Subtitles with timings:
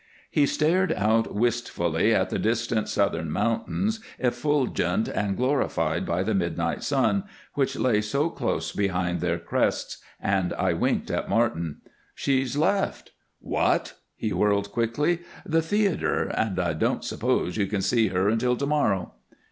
[0.31, 6.81] He stared out wistfully at the distant southern mountains, effulgent and glorified by the midnight
[6.81, 11.81] sun which lay so close behind their crests, and I winked at Martin.
[12.15, 13.11] "She's left"
[13.57, 18.57] "What!" He whirled quickly." the theater, and I don't suppose you can see her until
[18.57, 19.13] to morrow."